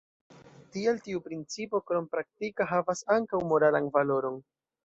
Tial 0.77 1.01
tiu 1.07 1.21
principo, 1.25 1.81
krom 1.91 2.09
praktika, 2.15 2.69
havas 2.75 3.07
ankaŭ 3.19 3.47
moralan 3.53 3.93
valoron. 4.01 4.43